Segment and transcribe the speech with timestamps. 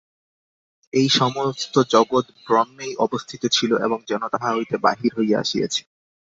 [0.93, 5.81] এই সমগ্র জগৎ ব্রহ্মেই অবস্থিত ছিল, এবং যেন তাঁহা হইতে বাহির হইয়া আসিয়াছে।